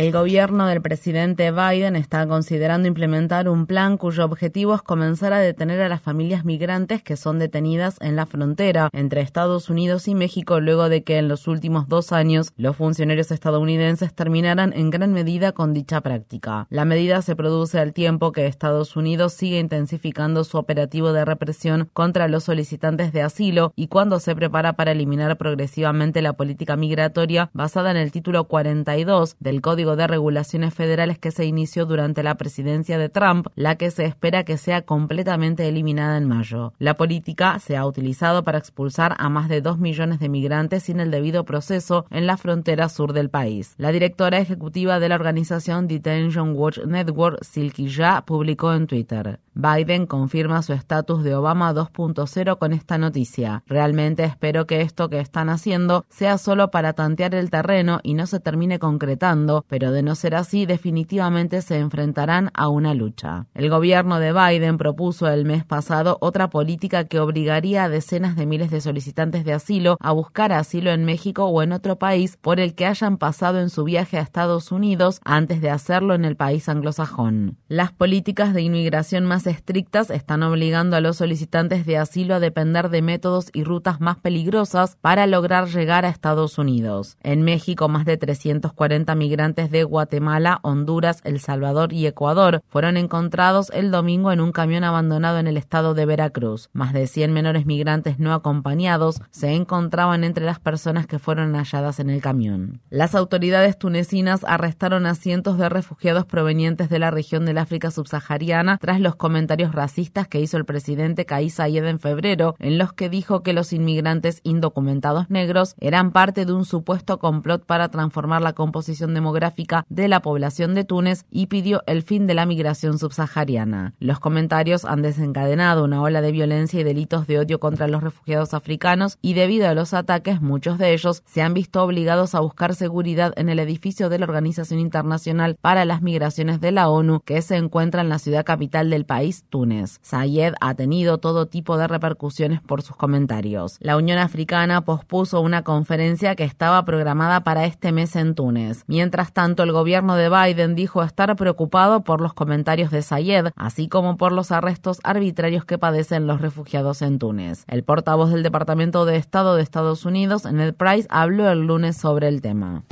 [0.00, 5.40] El gobierno del presidente Biden está considerando implementar un plan cuyo objetivo es comenzar a
[5.40, 10.14] detener a las familias migrantes que son detenidas en la frontera entre Estados Unidos y
[10.14, 15.12] México luego de que en los últimos dos años los funcionarios estadounidenses terminaran en gran
[15.12, 16.66] medida con dicha práctica.
[16.70, 21.90] La medida se produce al tiempo que Estados Unidos sigue intensificando su operativo de represión
[21.92, 27.50] contra los solicitantes de asilo y cuando se prepara para eliminar progresivamente la política migratoria
[27.52, 32.36] basada en el título 42 del Código de Regulaciones Federales que se inició durante la
[32.36, 36.72] presidencia de Trump, la que se espera que sea completamente eliminada en mayo.
[36.78, 41.00] La política se ha utilizado para expulsar a más de dos millones de migrantes sin
[41.00, 43.74] el debido proceso en la frontera sur del país.
[43.76, 49.40] La directora ejecutiva de la organización Detention Watch Network, Silky Ya, publicó en Twitter.
[49.60, 53.62] Biden confirma su estatus de Obama 2.0 con esta noticia.
[53.66, 58.26] Realmente espero que esto que están haciendo sea solo para tantear el terreno y no
[58.26, 63.46] se termine concretando, pero de no ser así definitivamente se enfrentarán a una lucha.
[63.54, 68.46] El gobierno de Biden propuso el mes pasado otra política que obligaría a decenas de
[68.46, 72.60] miles de solicitantes de asilo a buscar asilo en México o en otro país por
[72.60, 76.36] el que hayan pasado en su viaje a Estados Unidos antes de hacerlo en el
[76.36, 77.58] país anglosajón.
[77.68, 82.88] Las políticas de inmigración más estrictas están obligando a los solicitantes de asilo a depender
[82.88, 87.16] de métodos y rutas más peligrosas para lograr llegar a Estados Unidos.
[87.22, 93.70] En México, más de 340 migrantes de Guatemala, Honduras, El Salvador y Ecuador fueron encontrados
[93.74, 96.70] el domingo en un camión abandonado en el estado de Veracruz.
[96.72, 102.00] Más de 100 menores migrantes no acompañados se encontraban entre las personas que fueron halladas
[102.00, 102.80] en el camión.
[102.90, 108.78] Las autoridades tunecinas arrestaron a cientos de refugiados provenientes de la región del África subsahariana
[108.78, 113.08] tras los comentarios racistas que hizo el presidente Kais Saied en febrero, en los que
[113.08, 118.54] dijo que los inmigrantes indocumentados negros eran parte de un supuesto complot para transformar la
[118.54, 123.94] composición demográfica de la población de Túnez y pidió el fin de la migración subsahariana.
[124.00, 128.52] Los comentarios han desencadenado una ola de violencia y delitos de odio contra los refugiados
[128.52, 132.74] africanos y debido a los ataques muchos de ellos se han visto obligados a buscar
[132.74, 137.40] seguridad en el edificio de la Organización Internacional para las Migraciones de la ONU que
[137.42, 139.19] se encuentra en la ciudad capital del país
[139.50, 139.98] Túnez.
[140.02, 143.76] Sayed ha tenido todo tipo de repercusiones por sus comentarios.
[143.80, 148.84] La Unión Africana pospuso una conferencia que estaba programada para este mes en Túnez.
[148.86, 153.88] Mientras tanto, el gobierno de Biden dijo estar preocupado por los comentarios de Sayed, así
[153.88, 157.64] como por los arrestos arbitrarios que padecen los refugiados en Túnez.
[157.68, 162.28] El portavoz del Departamento de Estado de Estados Unidos, Ned Price, habló el lunes sobre
[162.28, 162.84] el tema.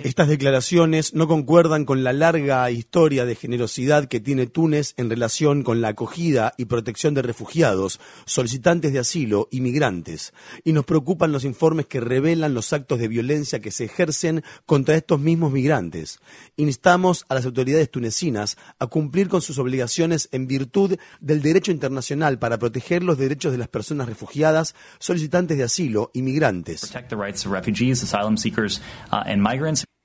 [0.00, 5.62] Estas declaraciones no concuerdan con la larga historia de generosidad que tiene Túnez en relación
[5.62, 10.32] con la acogida y protección de refugiados, solicitantes de asilo y migrantes,
[10.64, 14.96] y nos preocupan los informes que revelan los actos de violencia que se ejercen contra
[14.96, 16.20] estos mismos migrantes.
[16.56, 22.38] Instamos a las autoridades tunecinas a cumplir con sus obligaciones en virtud del derecho internacional
[22.38, 26.90] para proteger los derechos de las personas refugiadas, solicitantes de asilo y migrantes.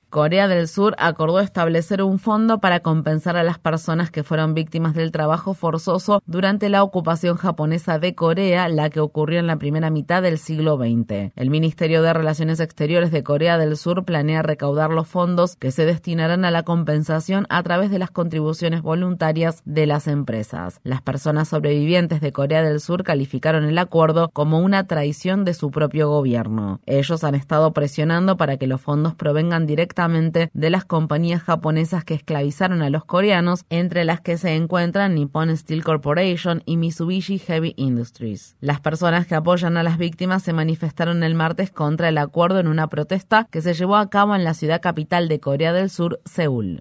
[0.10, 4.94] Corea del Sur acordó establecer un fondo para compensar a las personas que fueron víctimas
[4.94, 9.90] del trabajo forzoso durante la ocupación japonesa de Corea, la que ocurrió en la primera
[9.90, 11.34] mitad del siglo XX.
[11.36, 15.86] El Ministerio de Relaciones Exteriores de Corea del Sur planea recaudar los fondos que se
[15.86, 20.80] destinarán a la compensación a través de las contribuciones voluntarias de las empresas.
[20.84, 25.70] Las personas sobrevivientes de Corea del Sur calificaron el acuerdo como una traición de su
[25.70, 26.80] propio gobierno.
[26.86, 32.14] Ellos han estado presionando para que los fondos provengan directamente de las compañías japonesas que
[32.14, 37.74] esclavizaron a los coreanos, entre las que se encuentran Nippon Steel Corporation y Mitsubishi Heavy
[37.78, 38.56] Industries.
[38.60, 42.68] Las personas que apoyan a las víctimas se manifestaron el martes contra el acuerdo en
[42.68, 46.20] una protesta que se llevó a cabo en la ciudad capital de Corea del Sur,
[46.26, 46.80] Seúl.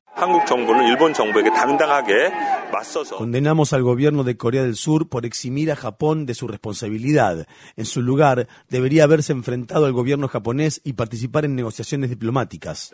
[3.16, 7.46] Condenamos al gobierno de Corea del Sur por eximir a Japón de su responsabilidad.
[7.76, 12.92] En su lugar, debería haberse enfrentado al gobierno japonés y participar en negociaciones diplomáticas.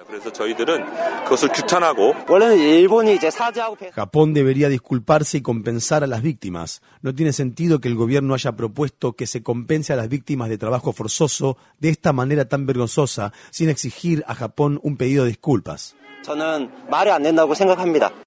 [3.92, 6.82] Japón debería disculparse y compensar a las víctimas.
[7.00, 10.58] No tiene sentido que el gobierno haya propuesto que se compense a las víctimas de
[10.58, 15.96] trabajo forzoso de esta manera tan vergonzosa sin exigir a Japón un pedido de disculpas.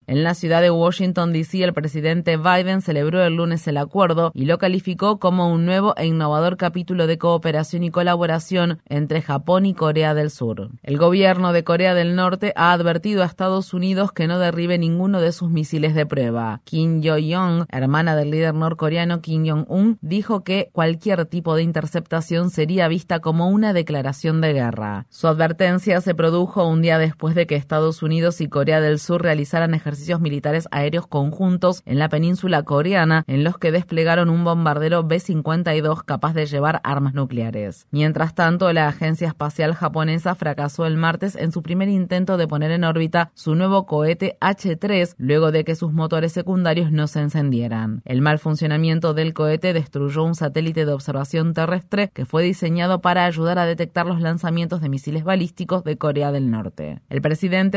[0.07, 4.45] En la ciudad de Washington, D.C., el presidente Biden celebró el lunes el acuerdo y
[4.45, 9.73] lo calificó como un nuevo e innovador capítulo de cooperación y colaboración entre Japón y
[9.73, 10.69] Corea del Sur.
[10.83, 15.21] El gobierno de Corea del Norte ha advertido a Estados Unidos que no derribe ninguno
[15.21, 16.61] de sus misiles de prueba.
[16.65, 22.87] Kim Yo-young, hermana del líder norcoreano Kim Jong-un, dijo que cualquier tipo de interceptación sería
[22.87, 25.07] vista como una declaración de guerra.
[25.09, 28.97] Su advertencia se produjo un día después de que Estados Estados Unidos y Corea del
[28.97, 34.43] Sur realizaran ejercicios militares aéreos conjuntos en la península coreana, en los que desplegaron un
[34.43, 37.85] bombardero B-52 capaz de llevar armas nucleares.
[37.91, 42.71] Mientras tanto, la Agencia Espacial Japonesa fracasó el martes en su primer intento de poner
[42.71, 48.01] en órbita su nuevo cohete H-3 luego de que sus motores secundarios no se encendieran.
[48.03, 53.25] El mal funcionamiento del cohete destruyó un satélite de observación terrestre que fue diseñado para
[53.25, 57.01] ayudar a detectar los lanzamientos de misiles balísticos de Corea del Norte.
[57.09, 57.21] El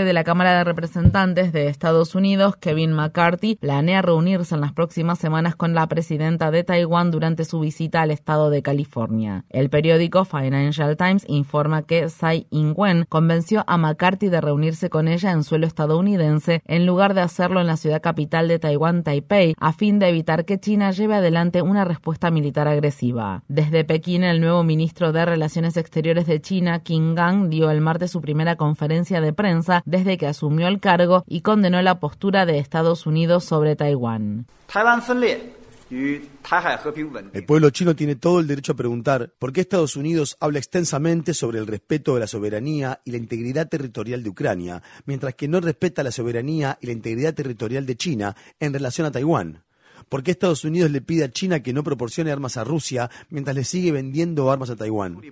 [0.05, 5.19] de la Cámara de Representantes de Estados Unidos, Kevin McCarthy, planea reunirse en las próximas
[5.19, 9.45] semanas con la presidenta de Taiwán durante su visita al estado de California.
[9.49, 15.33] El periódico Financial Times informa que Tsai Ing-wen convenció a McCarthy de reunirse con ella
[15.33, 19.73] en suelo estadounidense en lugar de hacerlo en la ciudad capital de Taiwán, Taipei, a
[19.73, 23.43] fin de evitar que China lleve adelante una respuesta militar agresiva.
[23.49, 28.11] Desde Pekín, el nuevo ministro de Relaciones Exteriores de China, Qin Gang, dio el martes
[28.11, 32.59] su primera conferencia de prensa desde que asumió el cargo y condenó la postura de
[32.59, 34.47] Estados Unidos sobre Taiwán.
[37.33, 41.33] El pueblo chino tiene todo el derecho a preguntar por qué Estados Unidos habla extensamente
[41.33, 45.61] sobre el respeto de la soberanía y la integridad territorial de Ucrania, mientras que no
[45.61, 49.63] respeta la soberanía y la integridad territorial de China en relación a Taiwán.
[50.11, 53.57] ¿Por qué Estados Unidos le pide a China que no proporcione armas a Rusia mientras
[53.57, 55.23] le sigue vendiendo armas a Taiwán?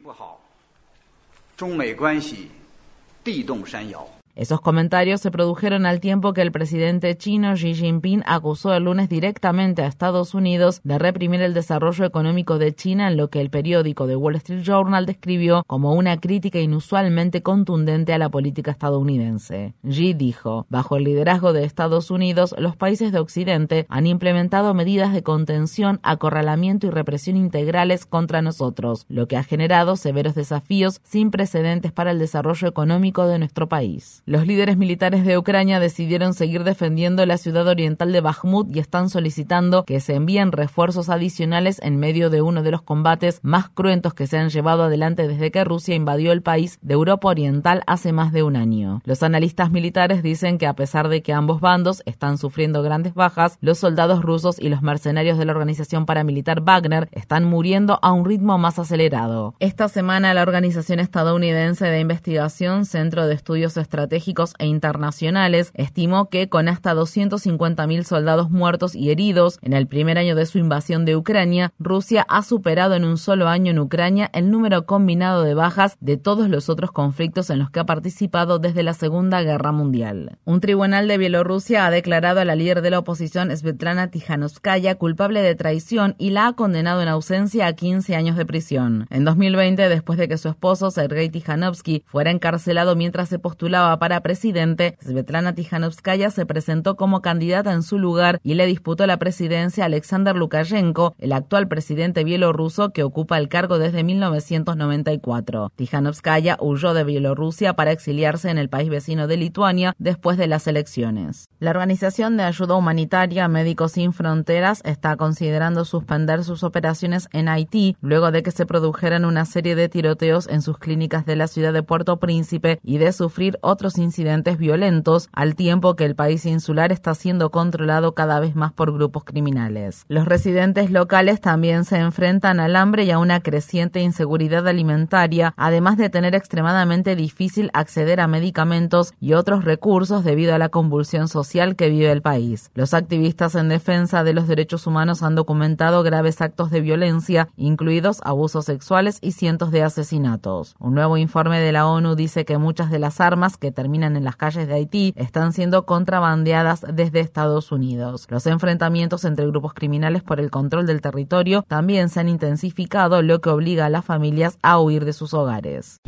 [4.37, 9.09] Esos comentarios se produjeron al tiempo que el presidente chino Xi Jinping acusó el lunes
[9.09, 13.49] directamente a Estados Unidos de reprimir el desarrollo económico de China en lo que el
[13.49, 19.73] periódico The Wall Street Journal describió como una crítica inusualmente contundente a la política estadounidense.
[19.89, 25.15] Xi dijo, bajo el liderazgo de Estados Unidos, los países de Occidente han implementado medidas
[25.15, 31.31] de contención, acorralamiento y represión integrales contra nosotros, lo que ha generado severos desafíos sin
[31.31, 34.25] precedentes para el desarrollo económico de nuestro país.
[34.29, 39.09] Los líderes militares de Ucrania decidieron seguir defendiendo la ciudad oriental de Bakhmut y están
[39.09, 44.15] solicitando que se envíen refuerzos adicionales en medio de uno de los combates más cruentos
[44.15, 48.13] que se han llevado adelante desde que Rusia invadió el país de Europa Oriental hace
[48.13, 49.01] más de un año.
[49.05, 53.59] Los analistas militares dicen que a pesar de que ambos bandos están sufriendo grandes bajas,
[53.61, 58.25] los soldados rusos y los mercenarios de la organización paramilitar Wagner están muriendo a un
[58.25, 59.55] ritmo más acelerado.
[59.61, 64.16] Esta semana la organización estadounidense de investigación Centro de Estudios Estratégicos
[64.59, 70.35] e internacionales, estimó que con hasta 250.000 soldados muertos y heridos en el primer año
[70.35, 74.51] de su invasión de Ucrania, Rusia ha superado en un solo año en Ucrania el
[74.51, 78.83] número combinado de bajas de todos los otros conflictos en los que ha participado desde
[78.83, 80.39] la Segunda Guerra Mundial.
[80.45, 85.43] Un tribunal de Bielorrusia ha declarado a la líder de la oposición Svetlana Tijanovskaya culpable
[85.43, 89.07] de traición y la ha condenado en ausencia a 15 años de prisión.
[89.11, 94.06] En 2020, después de que su esposo Sergei Tijanovsky fuera encarcelado mientras se postulaba para
[94.07, 99.17] para presidente, Svetlana Tijanovskaya se presentó como candidata en su lugar y le disputó la
[99.17, 105.73] presidencia a Alexander Lukashenko, el actual presidente bielorruso que ocupa el cargo desde 1994.
[105.75, 110.69] Tijanovskaya huyó de Bielorrusia para exiliarse en el país vecino de Lituania después de las
[110.69, 111.49] elecciones.
[111.59, 117.97] La Organización de Ayuda Humanitaria Médicos Sin Fronteras está considerando suspender sus operaciones en Haití
[118.01, 121.73] luego de que se produjeran una serie de tiroteos en sus clínicas de la ciudad
[121.73, 126.93] de Puerto Príncipe y de sufrir otros incidentes violentos, al tiempo que el país insular
[126.93, 130.05] está siendo controlado cada vez más por grupos criminales.
[130.09, 135.97] Los residentes locales también se enfrentan al hambre y a una creciente inseguridad alimentaria, además
[135.97, 141.77] de tener extremadamente difícil acceder a medicamentos y otros recursos debido a la convulsión social
[141.77, 142.71] que vive el país.
[142.75, 148.21] Los activistas en defensa de los derechos humanos han documentado graves actos de violencia, incluidos
[148.25, 150.75] abusos sexuales y cientos de asesinatos.
[150.79, 154.37] Un nuevo informe de la ONU dice que muchas de las armas que en las
[154.37, 158.27] calles de Haití están siendo contrabandeadas desde Estados Unidos.
[158.29, 163.41] Los enfrentamientos entre grupos criminales por el control del territorio también se han intensificado, lo
[163.41, 166.01] que obliga a las familias a huir de sus hogares.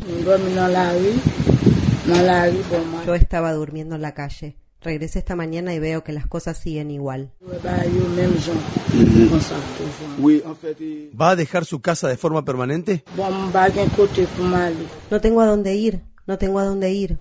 [3.06, 4.56] Yo estaba durmiendo en la calle.
[4.80, 7.32] Regresé esta mañana y veo que las cosas siguen igual.
[11.20, 13.02] ¿Va a dejar su casa de forma permanente?
[15.10, 17.16] No tengo a dónde ir, no tengo a dónde ir.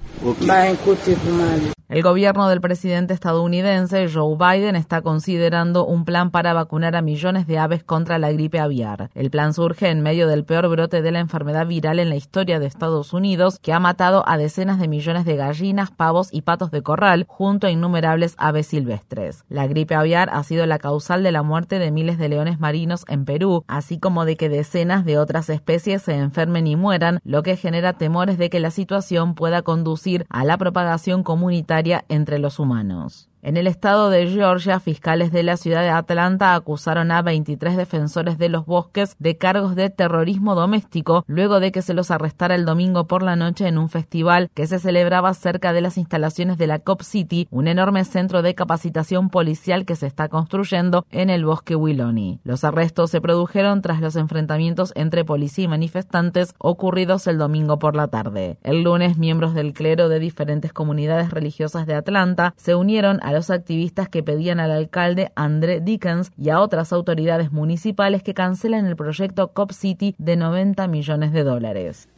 [1.90, 7.48] El gobierno del presidente estadounidense Joe Biden está considerando un plan para vacunar a millones
[7.48, 9.10] de aves contra la gripe aviar.
[9.16, 12.60] El plan surge en medio del peor brote de la enfermedad viral en la historia
[12.60, 16.72] de Estados Unidos, que ha matado a decenas de millones de gallinas, pavos y patos
[16.72, 19.46] de corral, junto a innumerables aves silvestres.
[19.48, 23.06] La gripe aviar ha sido la causal de la muerte de miles de leones marinos
[23.08, 27.44] en Perú, así como de que decenas de otras especies se enfermen y mueran, lo
[27.44, 31.77] que genera temores de que la situación pueda conducir a la propagación comunitaria
[32.10, 33.30] entre los humanos.
[33.48, 38.38] En el estado de Georgia, fiscales de la ciudad de Atlanta acusaron a 23 defensores
[38.38, 42.66] de los bosques de cargos de terrorismo doméstico luego de que se los arrestara el
[42.66, 46.68] domingo por la noche en un festival que se celebraba cerca de las instalaciones de
[46.68, 51.46] la Cop City, un enorme centro de capacitación policial que se está construyendo en el
[51.46, 52.42] bosque Willowney.
[52.44, 57.96] Los arrestos se produjeron tras los enfrentamientos entre policía y manifestantes ocurridos el domingo por
[57.96, 58.58] la tarde.
[58.64, 63.50] El lunes, miembros del clero de diferentes comunidades religiosas de Atlanta se unieron a los
[63.52, 68.96] activistas que pedían al alcalde André Dickens y a otras autoridades municipales que cancelen el
[68.96, 72.10] proyecto Cop City de 90 millones de dólares.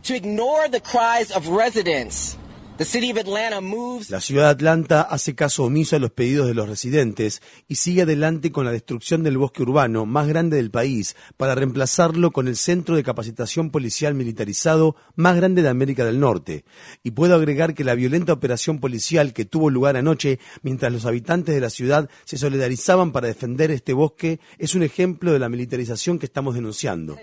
[4.10, 8.04] La ciudad de Atlanta hace caso omiso a los pedidos de los residentes y sigue
[8.04, 12.56] adelante con la destrucción del bosque urbano más grande del país para reemplazarlo con el
[12.56, 16.64] centro de capacitación policial militarizado más grande de América del Norte.
[17.04, 21.54] Y puedo agregar que la violenta operación policial que tuvo lugar anoche mientras los habitantes
[21.54, 26.18] de la ciudad se solidarizaban para defender este bosque es un ejemplo de la militarización
[26.18, 27.18] que estamos denunciando.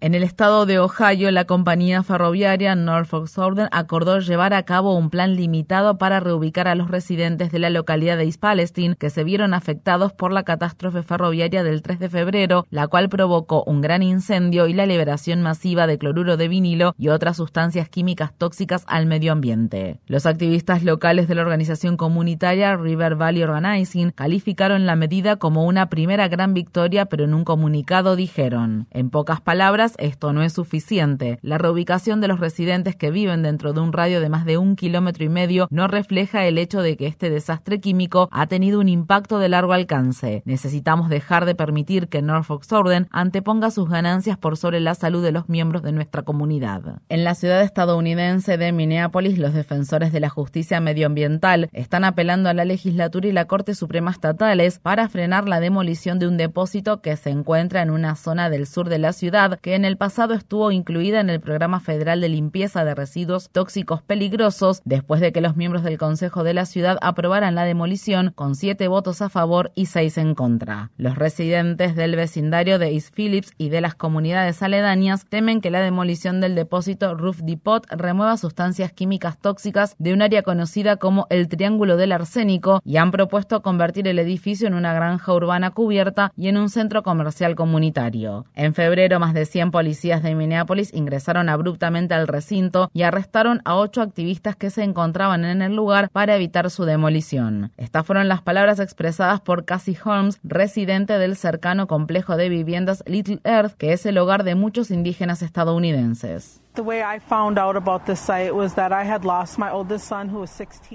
[0.00, 5.10] En el estado de Ohio, la compañía ferroviaria Norfolk Southern acordó llevar a cabo un
[5.10, 9.24] plan limitado para reubicar a los residentes de la localidad de East Palestine que se
[9.24, 14.02] vieron afectados por la catástrofe ferroviaria del 3 de febrero, la cual provocó un gran
[14.02, 19.06] incendio y la liberación masiva de cloruro de vinilo y otras sustancias químicas tóxicas al
[19.06, 20.00] medio ambiente.
[20.06, 25.88] Los activistas locales de la organización comunitaria River Valley Organizing calificaron la medida como una
[25.88, 31.38] primera gran victoria, pero en un comunicado dijeron, en pocas palabras, esto no es suficiente.
[31.42, 34.76] La reubicación de los residentes que viven dentro de un radio de más de un
[34.76, 38.88] kilómetro y medio no refleja el hecho de que este desastre químico ha tenido un
[38.88, 40.42] impacto de largo alcance.
[40.44, 45.32] Necesitamos dejar de permitir que Norfolk Southern anteponga sus ganancias por sobre la salud de
[45.32, 47.00] los miembros de nuestra comunidad.
[47.08, 52.54] En la ciudad estadounidense de Minneapolis, los defensores de la justicia medioambiental están apelando a
[52.54, 57.16] la legislatura y la Corte Suprema estatales para frenar la demolición de un depósito que
[57.16, 60.72] se encuentra en una zona del sur de la ciudad que en el pasado estuvo
[60.72, 65.56] incluida en el Programa Federal de Limpieza de Residuos Tóxicos Peligrosos, después de que los
[65.56, 69.84] miembros del Consejo de la ciudad aprobaran la demolición con siete votos a favor y
[69.84, 70.90] seis en contra.
[70.96, 75.82] Los residentes del vecindario de East Phillips y de las comunidades aledañas temen que la
[75.82, 81.46] demolición del depósito Roof Depot remueva sustancias químicas tóxicas de un área conocida como el
[81.48, 86.48] Triángulo del Arsénico y han propuesto convertir el edificio en una granja urbana cubierta y
[86.48, 88.46] en un centro comercial comunitario.
[88.54, 93.76] En febrero, más de 100 policías de Minneapolis ingresaron abruptamente al recinto y arrestaron a
[93.76, 97.72] ocho activistas que se encontraban en el lugar para evitar su demolición.
[97.76, 103.40] Estas fueron las palabras expresadas por Cassie Holmes, residente del cercano complejo de viviendas Little
[103.44, 106.60] Earth, que es el hogar de muchos indígenas estadounidenses.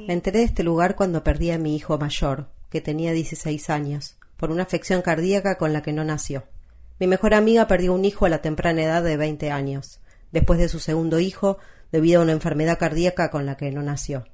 [0.08, 4.18] Me enteré de este lugar cuando perdí a mi hijo mayor, que tenía 16 años,
[4.38, 6.44] por una afección cardíaca con la que no nació.
[7.00, 10.00] Mi mejor amiga perdió un hijo a la temprana edad de veinte años,
[10.32, 11.58] después de su segundo hijo,
[11.92, 14.26] debido a una enfermedad cardíaca con la que no nació.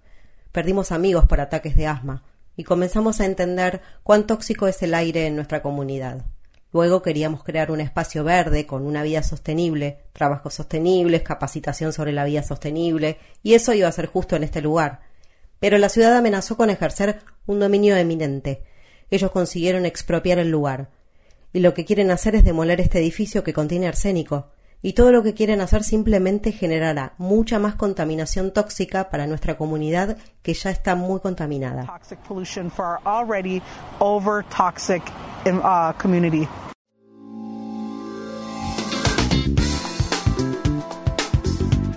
[0.51, 2.23] Perdimos amigos por ataques de asma,
[2.57, 6.25] y comenzamos a entender cuán tóxico es el aire en nuestra comunidad.
[6.73, 12.25] Luego queríamos crear un espacio verde con una vida sostenible, trabajos sostenibles, capacitación sobre la
[12.25, 14.99] vida sostenible, y eso iba a ser justo en este lugar.
[15.59, 18.63] Pero la ciudad amenazó con ejercer un dominio eminente.
[19.09, 20.89] Ellos consiguieron expropiar el lugar
[21.53, 24.51] y lo que quieren hacer es demoler este edificio que contiene arsénico,
[24.81, 30.17] y todo lo que quieren hacer simplemente generará mucha más contaminación tóxica para nuestra comunidad
[30.41, 31.99] que ya está muy contaminada.
[35.45, 36.45] Uh,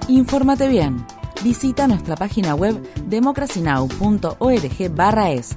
[0.08, 1.06] Infórmate bien.
[1.42, 5.56] Visita nuestra página web democracynow.org/es